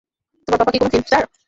তোমার 0.47 0.59
পাপা 0.59 0.71
কি 0.73 0.77
কোন 0.81 0.89
ফিল্ম 0.91 1.05
স্টার? 1.07 1.23